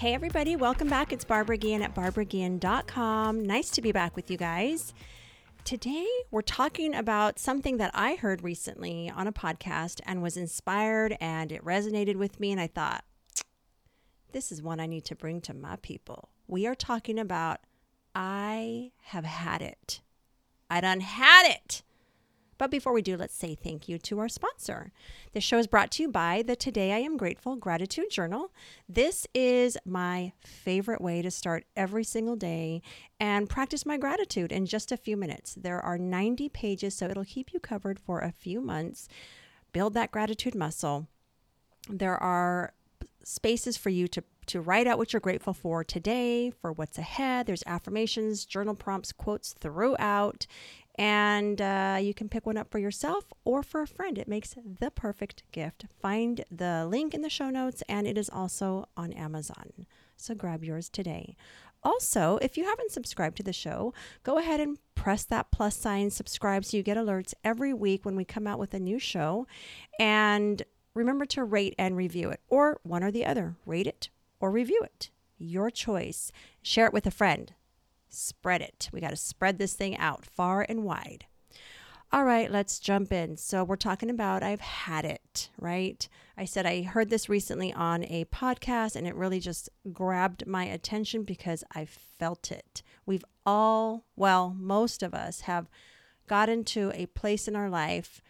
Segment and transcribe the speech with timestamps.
[0.00, 1.12] Hey, everybody, welcome back.
[1.12, 3.44] It's Barbara Guillen at barbaraguillen.com.
[3.44, 4.94] Nice to be back with you guys.
[5.62, 11.18] Today, we're talking about something that I heard recently on a podcast and was inspired
[11.20, 12.50] and it resonated with me.
[12.50, 13.04] And I thought,
[14.32, 16.30] this is one I need to bring to my people.
[16.48, 17.60] We are talking about
[18.14, 20.00] I have had it.
[20.70, 21.82] I done had it.
[22.60, 24.92] But before we do, let's say thank you to our sponsor.
[25.32, 28.52] This show is brought to you by the Today I Am Grateful Gratitude Journal.
[28.86, 32.82] This is my favorite way to start every single day
[33.18, 35.54] and practice my gratitude in just a few minutes.
[35.54, 39.08] There are 90 pages, so it'll keep you covered for a few months.
[39.72, 41.06] Build that gratitude muscle.
[41.88, 42.74] There are
[43.24, 47.46] spaces for you to to write out what you're grateful for today, for what's ahead.
[47.46, 50.48] There's affirmations, journal prompts, quotes throughout
[50.96, 54.18] and uh, you can pick one up for yourself or for a friend.
[54.18, 55.86] It makes the perfect gift.
[56.00, 59.86] Find the link in the show notes, and it is also on Amazon.
[60.16, 61.36] So grab yours today.
[61.82, 66.10] Also, if you haven't subscribed to the show, go ahead and press that plus sign,
[66.10, 69.46] subscribe so you get alerts every week when we come out with a new show.
[69.98, 70.62] And
[70.94, 73.56] remember to rate and review it, or one or the other.
[73.64, 74.10] Rate it
[74.40, 75.10] or review it.
[75.38, 76.30] Your choice.
[76.60, 77.54] Share it with a friend
[78.12, 78.88] spread it.
[78.92, 81.26] We got to spread this thing out far and wide.
[82.12, 83.36] All right, let's jump in.
[83.36, 86.08] So, we're talking about I've had it, right?
[86.36, 90.64] I said I heard this recently on a podcast and it really just grabbed my
[90.64, 92.82] attention because I felt it.
[93.06, 95.68] We've all, well, most of us have
[96.26, 98.22] got into a place in our life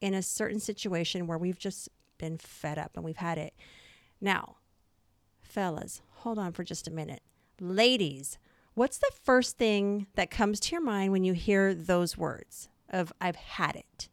[0.00, 1.88] in a certain situation where we've just
[2.18, 3.54] been fed up and we've had it.
[4.20, 4.56] Now,
[5.40, 7.22] fellas, hold on for just a minute.
[7.60, 8.38] Ladies,
[8.80, 13.12] What's the first thing that comes to your mind when you hear those words of
[13.20, 14.08] I've had it?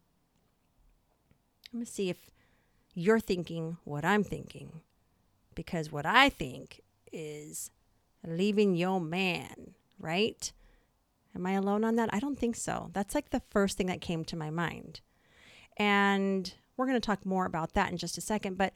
[1.72, 2.31] Let me see if
[2.94, 4.81] you're thinking what I'm thinking.
[5.56, 6.81] Because what I think
[7.13, 7.72] is
[8.25, 10.51] leaving your man, right?
[11.33, 12.09] Am I alone on that?
[12.13, 12.89] I don't think so.
[12.91, 15.00] That's like the first thing that came to my mind.
[15.77, 18.57] And we're going to talk more about that in just a second.
[18.57, 18.73] But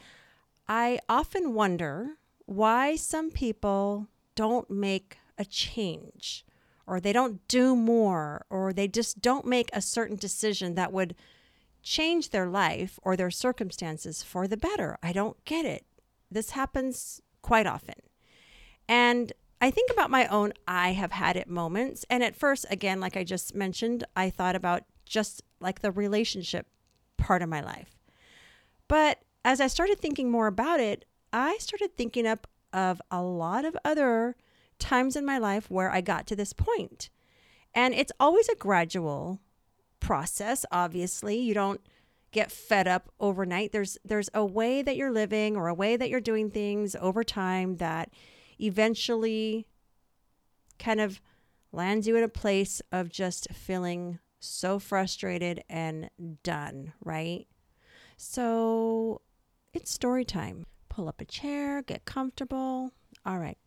[0.70, 2.12] I often wonder
[2.46, 6.46] why some people don't make a change
[6.86, 11.16] or they don't do more or they just don't make a certain decision that would
[11.82, 14.98] change their life or their circumstances for the better.
[15.02, 15.86] I don't get it.
[16.30, 17.96] This happens quite often.
[18.88, 22.06] And I think about my own I have had it moments.
[22.10, 26.68] And at first, again, like I just mentioned, I thought about just like the relationship
[27.18, 27.98] part of my life.
[28.88, 33.66] But as I started thinking more about it, I started thinking up of a lot
[33.66, 34.36] of other
[34.82, 37.10] times in my life where I got to this point.
[37.74, 39.40] And it's always a gradual
[40.00, 41.38] process, obviously.
[41.38, 41.82] You don't
[42.32, 43.72] get fed up overnight.
[43.72, 47.24] There's there's a way that you're living or a way that you're doing things over
[47.24, 48.10] time that
[48.60, 49.68] eventually
[50.80, 51.22] kind of
[51.72, 56.10] lands you in a place of just feeling so frustrated and
[56.44, 57.48] done, right?
[58.18, 59.22] So
[59.74, 60.66] it's story time.
[60.90, 62.92] Pull up a chair, get comfortable.
[63.26, 63.58] All right.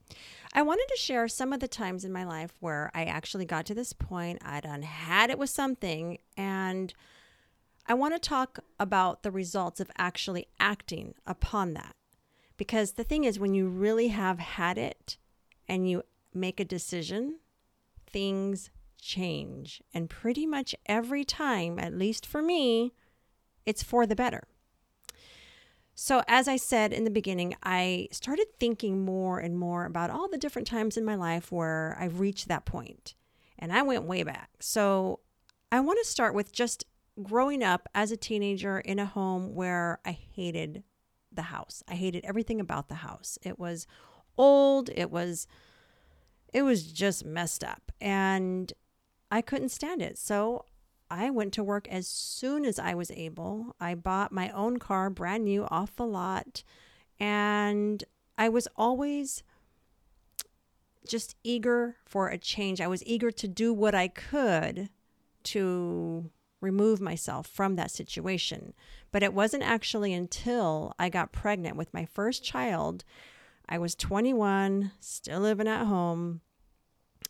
[0.52, 3.66] I wanted to share some of the times in my life where I actually got
[3.66, 4.40] to this point.
[4.44, 6.92] I'd had it with something, and
[7.86, 11.94] I want to talk about the results of actually acting upon that.
[12.56, 15.16] Because the thing is, when you really have had it
[15.68, 17.38] and you make a decision,
[18.08, 19.82] things change.
[19.92, 22.92] And pretty much every time, at least for me,
[23.66, 24.44] it's for the better.
[25.94, 30.28] So, as I said in the beginning, I started thinking more and more about all
[30.28, 33.14] the different times in my life where I've reached that point.
[33.58, 34.50] And I went way back.
[34.60, 35.20] So,
[35.70, 36.84] I want to start with just
[37.22, 40.82] growing up as a teenager in a home where I hated
[41.32, 41.82] the house.
[41.88, 43.38] I hated everything about the house.
[43.42, 43.86] It was
[44.36, 45.46] old, it was
[46.52, 48.72] it was just messed up and
[49.30, 50.16] I couldn't stand it.
[50.16, 50.66] So
[51.10, 53.76] I went to work as soon as I was able.
[53.80, 56.62] I bought my own car, brand new, off the lot.
[57.20, 58.02] And
[58.36, 59.42] I was always
[61.06, 62.80] just eager for a change.
[62.80, 64.88] I was eager to do what I could
[65.44, 66.30] to
[66.60, 68.72] remove myself from that situation.
[69.12, 73.04] But it wasn't actually until I got pregnant with my first child.
[73.68, 76.40] I was 21, still living at home,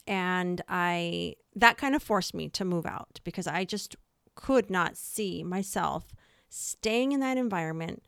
[0.06, 3.96] And I, that kind of forced me to move out because I just
[4.35, 6.14] could not see myself
[6.49, 8.02] staying in that environment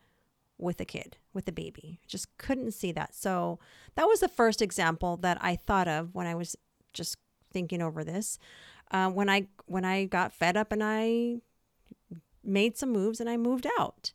[0.57, 1.99] with a kid, with a baby.
[2.07, 3.13] Just couldn't see that.
[3.15, 3.59] So
[3.95, 6.55] that was the first example that I thought of when I was
[6.93, 7.17] just
[7.51, 8.39] thinking over this.
[8.89, 11.41] Uh, when I when I got fed up and I
[12.43, 14.13] made some moves and I moved out.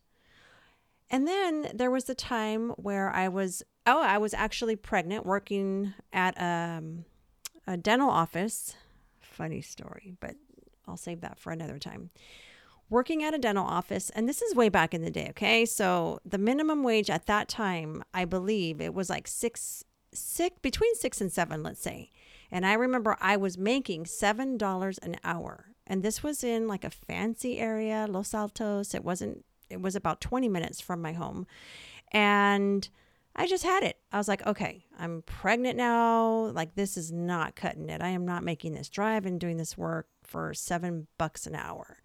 [1.11, 5.93] And then there was the time where I was oh I was actually pregnant working
[6.13, 7.05] at um,
[7.67, 8.75] a dental office.
[9.21, 10.35] Funny story, but
[10.87, 12.11] I'll save that for another time
[12.93, 15.65] working at a dental office, and this is way back in the day, okay?
[15.65, 19.83] So the minimum wage at that time, I believe it was like six,
[20.13, 22.11] six between six and seven, let's say.
[22.51, 25.69] And I remember I was making seven dollars an hour.
[25.87, 28.95] And this was in like a fancy area, Los Altos.
[28.95, 31.47] It wasn't it was about 20 minutes from my home.
[32.13, 32.87] And
[33.35, 33.97] I just had it.
[34.13, 36.51] I was like, okay, I'm pregnant now.
[36.53, 38.03] Like, this is not cutting it.
[38.03, 42.03] I am not making this drive and doing this work for seven bucks an hour.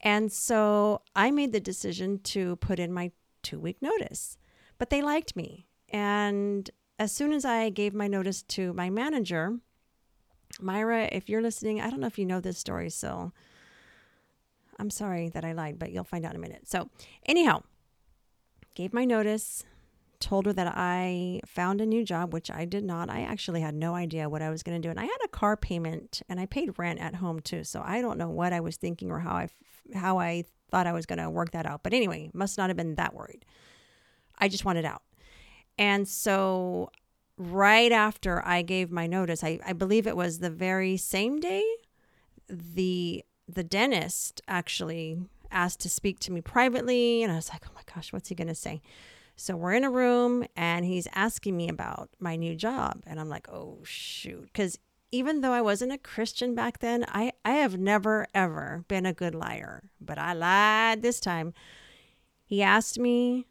[0.00, 3.10] And so I made the decision to put in my
[3.42, 4.36] two week notice.
[4.78, 5.66] But they liked me.
[5.88, 9.58] And as soon as I gave my notice to my manager,
[10.60, 13.32] Myra, if you're listening, I don't know if you know this story, so
[14.78, 16.68] I'm sorry that I lied, but you'll find out in a minute.
[16.68, 16.90] So,
[17.26, 17.62] anyhow,
[18.74, 19.64] gave my notice,
[20.24, 23.10] told her that I found a new job, which I did not.
[23.10, 24.90] I actually had no idea what I was going to do.
[24.90, 27.62] And I had a car payment and I paid rent at home too.
[27.62, 29.48] So I don't know what I was thinking or how I
[29.94, 31.82] how I thought I was going to work that out.
[31.82, 33.44] But anyway, must not have been that worried.
[34.38, 35.02] I just wanted out.
[35.76, 36.90] And so
[37.36, 41.64] right after I gave my notice, I, I believe it was the very same day,
[42.48, 45.18] the the dentist actually
[45.50, 47.22] asked to speak to me privately.
[47.22, 48.80] And I was like, oh my gosh, what's he going to say?
[49.36, 53.02] So we're in a room and he's asking me about my new job.
[53.06, 54.44] And I'm like, oh, shoot.
[54.44, 54.78] Because
[55.10, 59.12] even though I wasn't a Christian back then, I, I have never, ever been a
[59.12, 59.90] good liar.
[60.00, 61.52] But I lied this time.
[62.44, 63.46] He asked me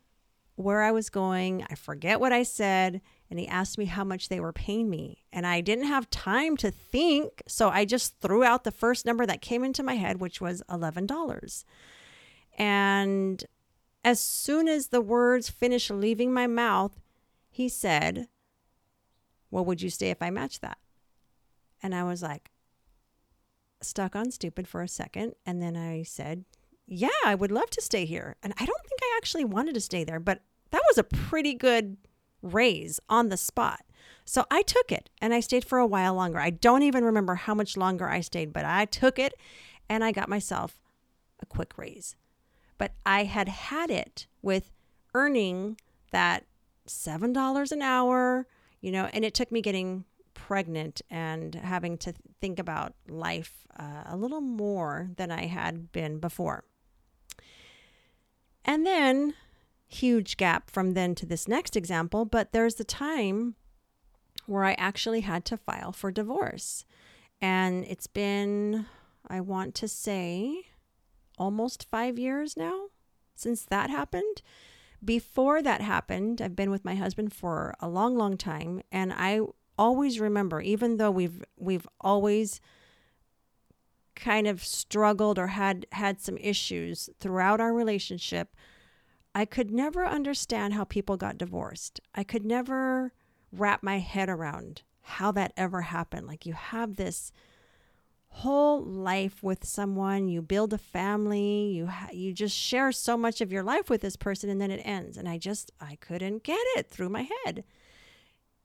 [0.56, 1.66] where I was going.
[1.70, 3.02] I forget what I said.
[3.30, 5.24] And he asked me how much they were paying me.
[5.32, 7.42] And I didn't have time to think.
[7.48, 10.62] So I just threw out the first number that came into my head, which was
[10.70, 11.66] $11.
[12.58, 13.44] And
[14.04, 17.00] as soon as the words finished leaving my mouth,
[17.50, 18.28] he said,
[19.50, 20.78] What would you say if I match that?
[21.82, 22.52] And I was like,
[23.82, 25.34] stuck on stupid for a second.
[25.46, 26.46] And then I said,
[26.88, 28.36] Yeah, I would love to stay here.
[28.44, 30.42] And I don't think I actually wanted to stay there, but
[30.72, 31.98] that was a pretty good
[32.42, 33.82] raise on the spot.
[34.26, 36.40] So I took it and I stayed for a while longer.
[36.40, 39.34] I don't even remember how much longer I stayed, but I took it
[39.90, 40.82] and I got myself
[41.42, 42.16] a quick raise
[42.78, 44.72] but I had had it with
[45.14, 45.78] earning
[46.12, 46.46] that
[46.88, 48.48] $7 an hour,
[48.82, 54.04] you know, and it took me getting pregnant and having to think about life uh,
[54.06, 56.64] a little more than I had been before.
[58.66, 59.34] And then,
[59.88, 63.56] huge gap from then to this next example, but there's the time
[64.46, 66.86] where I actually had to file for divorce.
[67.42, 68.86] And it's been,
[69.28, 70.68] I want to say,
[71.44, 72.86] almost five years now
[73.36, 74.42] since that happened.
[75.04, 79.42] Before that happened, I've been with my husband for a long, long time, and I
[79.78, 82.62] always remember, even though we've we've always
[84.16, 88.56] kind of struggled or had had some issues throughout our relationship,
[89.36, 92.00] I could never understand how people got divorced.
[92.16, 93.12] I could never
[93.52, 96.28] wrap my head around how that ever happened.
[96.28, 97.34] Like you have this
[98.38, 103.42] whole life with someone you build a family you ha- you just share so much
[103.42, 105.18] of your life with this person and then it ends.
[105.18, 107.64] And i just i couldn't get it through my head.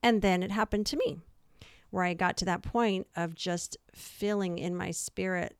[0.01, 1.19] And then it happened to me
[1.91, 5.55] where i got to that point of just feeling in my spirit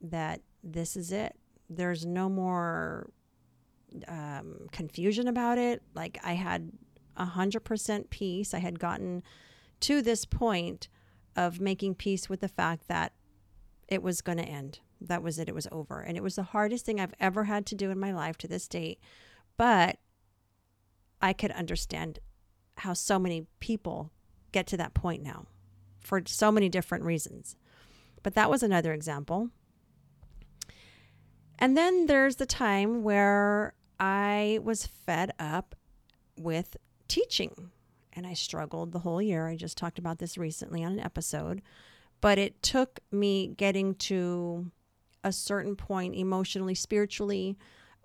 [0.00, 1.36] that this is it.
[1.68, 3.10] There's no more
[4.08, 5.82] um, confusion about it.
[5.94, 6.72] Like i had
[7.14, 8.54] a hundred percent peace.
[8.54, 9.22] I had gotten
[9.80, 10.88] to this point
[11.36, 13.12] of making peace with the fact that
[13.88, 14.80] it was going to end.
[15.00, 15.48] That was it.
[15.48, 16.00] It was over.
[16.00, 18.48] And it was the hardest thing I've ever had to do in my life to
[18.48, 18.98] this date.
[19.56, 19.98] But
[21.20, 22.18] I could understand
[22.78, 24.10] how so many people
[24.52, 25.46] get to that point now
[26.00, 27.56] for so many different reasons.
[28.22, 29.50] But that was another example.
[31.58, 35.74] And then there's the time where I was fed up
[36.36, 36.76] with
[37.06, 37.70] teaching
[38.12, 39.48] and I struggled the whole year.
[39.48, 41.62] I just talked about this recently on an episode.
[42.24, 44.70] But it took me getting to
[45.22, 47.58] a certain point emotionally, spiritually,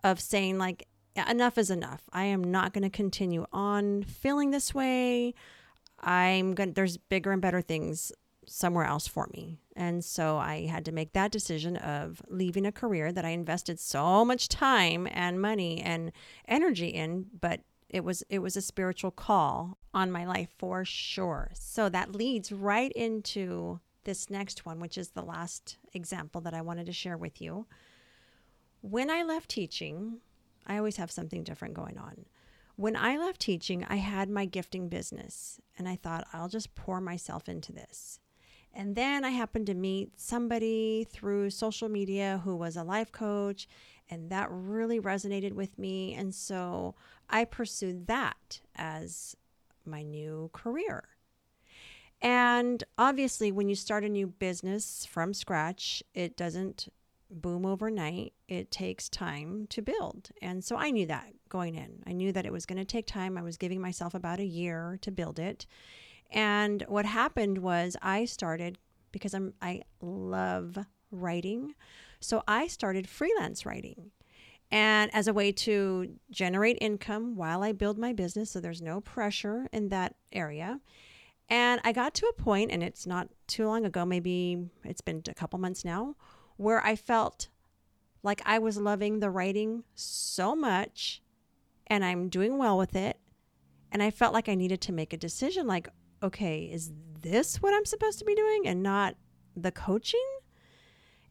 [0.04, 0.90] of saying, like,
[1.30, 2.02] enough is enough.
[2.12, 5.34] I am not going to continue on feeling this way.
[6.02, 8.12] I'm going to, there's bigger and better things
[8.46, 9.62] somewhere else for me.
[9.78, 13.80] And so I had to make that decision of leaving a career that I invested
[13.80, 16.12] so much time and money and
[16.46, 21.52] energy in, but it was it was a spiritual call on my life for sure.
[21.54, 26.62] So that leads right into this next one, which is the last example that I
[26.62, 27.68] wanted to share with you.
[28.82, 30.20] When I left teaching,
[30.65, 32.25] I always have something different going on.
[32.75, 37.01] When I left teaching, I had my gifting business and I thought I'll just pour
[37.01, 38.20] myself into this.
[38.74, 43.68] And then I happened to meet somebody through social media who was a life coach,
[44.10, 46.13] and that really resonated with me.
[46.13, 46.96] And so
[47.29, 49.36] I pursued that as
[49.86, 51.10] my new career.
[52.22, 56.90] And obviously, when you start a new business from scratch, it doesn't
[57.32, 58.34] boom overnight.
[58.48, 60.30] It takes time to build.
[60.42, 62.04] And so I knew that going in.
[62.06, 63.38] I knew that it was going to take time.
[63.38, 65.66] I was giving myself about a year to build it.
[66.32, 68.78] And what happened was I started
[69.12, 70.78] because I'm I love
[71.12, 71.74] writing.
[72.20, 74.12] So I started freelance writing.
[74.72, 79.02] And as a way to generate income while I build my business so there's no
[79.02, 80.80] pressure in that area.
[81.50, 85.24] And I got to a point and it's not too long ago, maybe it's been
[85.27, 86.15] a couple months now,
[86.58, 87.50] where I felt
[88.22, 91.22] like I was loving the writing so much
[91.88, 93.18] and I'm doing well with it.
[93.91, 95.89] And I felt like I needed to make a decision like,
[96.22, 96.91] okay, is
[97.22, 99.15] this what I'm supposed to be doing and not
[99.56, 100.20] the coaching?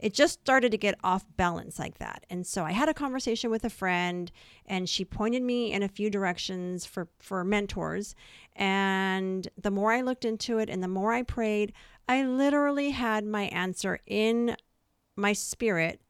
[0.00, 2.24] It just started to get off balance like that.
[2.30, 4.30] And so I had a conversation with a friend
[4.66, 8.14] and she pointed me in a few directions for, for mentors.
[8.54, 11.72] And the more I looked into it and the more I prayed,
[12.08, 14.56] I literally had my answer in
[15.16, 16.00] my spirit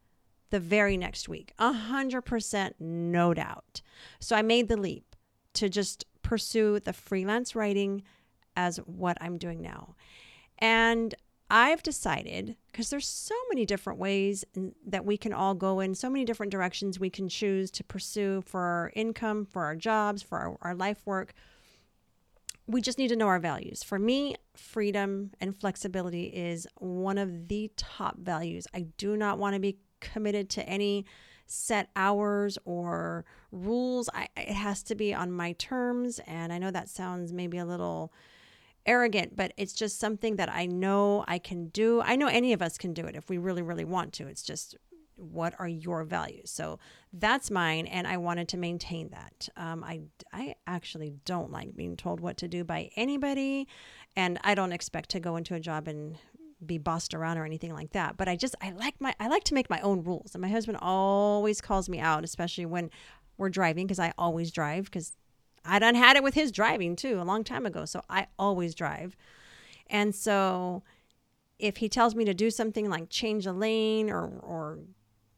[0.50, 1.52] the very next week.
[1.58, 3.82] A hundred percent, no doubt.
[4.20, 5.16] So I made the leap
[5.54, 8.02] to just pursue the freelance writing
[8.56, 9.94] as what I'm doing now.
[10.58, 11.14] And
[11.50, 14.44] I've decided because there's so many different ways
[14.86, 18.42] that we can all go in, so many different directions we can choose to pursue
[18.42, 21.32] for our income, for our jobs, for our, our life work.
[22.66, 23.82] We just need to know our values.
[23.82, 28.66] For me, freedom and flexibility is one of the top values.
[28.74, 31.06] I do not want to be committed to any
[31.46, 34.10] set hours or rules.
[34.12, 36.20] I, it has to be on my terms.
[36.26, 38.12] And I know that sounds maybe a little
[38.88, 42.00] arrogant, but it's just something that I know I can do.
[42.00, 44.26] I know any of us can do it if we really, really want to.
[44.26, 44.76] It's just
[45.14, 46.50] what are your values?
[46.50, 46.78] So
[47.12, 49.48] that's mine, and I wanted to maintain that.
[49.56, 50.00] Um, I
[50.32, 53.68] I actually don't like being told what to do by anybody,
[54.16, 56.16] and I don't expect to go into a job and
[56.64, 58.16] be bossed around or anything like that.
[58.16, 60.48] But I just I like my I like to make my own rules, and my
[60.48, 62.90] husband always calls me out, especially when
[63.36, 65.16] we're driving because I always drive because
[65.64, 67.84] I done had it with his driving too a long time ago.
[67.84, 69.16] So I always drive.
[69.88, 70.82] And so
[71.58, 74.78] if he tells me to do something like change a lane or or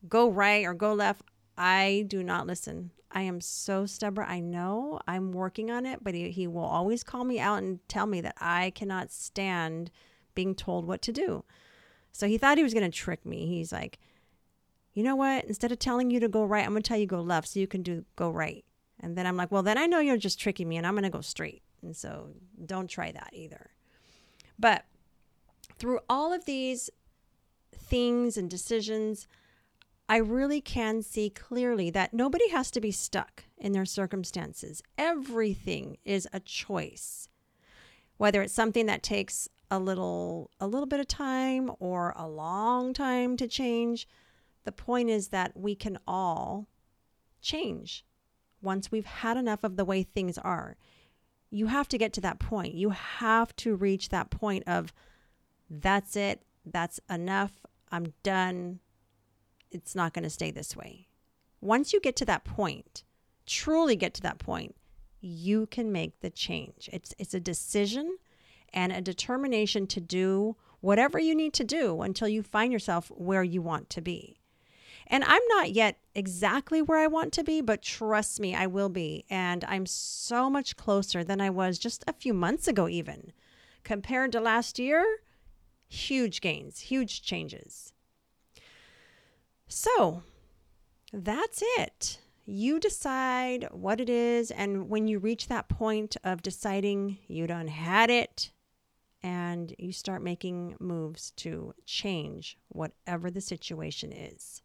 [0.08, 1.22] go right or go left,
[1.56, 2.90] I do not listen.
[3.12, 4.26] I am so stubborn.
[4.28, 7.80] I know I'm working on it, but he, he will always call me out and
[7.88, 9.90] tell me that I cannot stand
[10.34, 11.44] being told what to do.
[12.12, 13.46] So he thought he was going to trick me.
[13.46, 13.98] He's like,
[14.94, 15.44] you know what?
[15.44, 17.60] Instead of telling you to go right, I'm going to tell you go left so
[17.60, 18.64] you can do go right.
[19.02, 21.04] And then I'm like, well, then I know you're just tricking me and I'm going
[21.04, 21.62] to go straight.
[21.82, 22.28] And so
[22.64, 23.70] don't try that either.
[24.58, 24.84] But
[25.78, 26.90] through all of these
[27.72, 29.26] things and decisions,
[30.08, 34.82] I really can see clearly that nobody has to be stuck in their circumstances.
[34.98, 37.28] Everything is a choice.
[38.18, 42.92] Whether it's something that takes a little a little bit of time or a long
[42.92, 44.08] time to change,
[44.64, 46.66] the point is that we can all
[47.40, 48.04] change
[48.62, 50.76] once we've had enough of the way things are.
[51.50, 52.74] You have to get to that point.
[52.74, 54.92] You have to reach that point of
[55.68, 57.52] that's it, that's enough,
[57.90, 58.80] I'm done.
[59.70, 61.08] It's not going to stay this way.
[61.60, 63.04] Once you get to that point,
[63.46, 64.74] truly get to that point,
[65.20, 66.88] you can make the change.
[66.92, 68.16] It's it's a decision
[68.72, 73.42] and a determination to do whatever you need to do until you find yourself where
[73.42, 74.39] you want to be.
[75.12, 78.88] And I'm not yet exactly where I want to be, but trust me, I will
[78.88, 79.24] be.
[79.28, 83.32] And I'm so much closer than I was just a few months ago, even.
[83.82, 85.04] Compared to last year,
[85.88, 87.92] huge gains, huge changes.
[89.66, 90.22] So
[91.12, 92.20] that's it.
[92.46, 94.52] You decide what it is.
[94.52, 98.52] And when you reach that point of deciding you done had it,
[99.22, 104.62] and you start making moves to change whatever the situation is.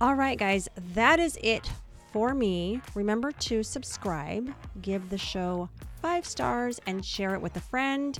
[0.00, 1.70] All right, guys, that is it
[2.12, 2.80] for me.
[2.94, 5.68] Remember to subscribe, give the show
[6.02, 8.18] five stars, and share it with a friend.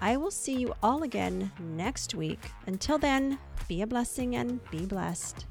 [0.00, 2.38] I will see you all again next week.
[2.66, 5.46] Until then, be a blessing and be blessed.